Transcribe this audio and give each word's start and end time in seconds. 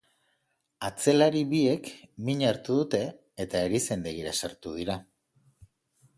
Atzelari 0.87 1.43
biek 1.51 1.91
min 2.29 2.41
hartu 2.47 2.79
dute 2.81 3.03
eta 3.47 3.63
erizaindegira 3.69 4.35
sartu 4.43 4.77
dira. 4.81 4.99